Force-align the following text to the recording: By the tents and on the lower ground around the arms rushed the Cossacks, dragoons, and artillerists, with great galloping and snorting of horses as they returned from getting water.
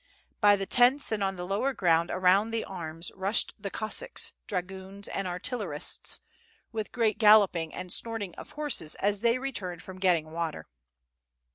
By 0.39 0.55
the 0.55 0.65
tents 0.65 1.11
and 1.11 1.23
on 1.23 1.35
the 1.35 1.45
lower 1.45 1.73
ground 1.75 2.09
around 2.09 2.49
the 2.49 2.65
arms 2.65 3.11
rushed 3.15 3.61
the 3.61 3.69
Cossacks, 3.69 4.33
dragoons, 4.47 5.07
and 5.07 5.27
artillerists, 5.27 6.21
with 6.71 6.91
great 6.91 7.19
galloping 7.19 7.71
and 7.71 7.93
snorting 7.93 8.33
of 8.33 8.53
horses 8.53 8.95
as 8.95 9.21
they 9.21 9.37
returned 9.37 9.83
from 9.83 9.99
getting 9.99 10.31
water. 10.31 10.65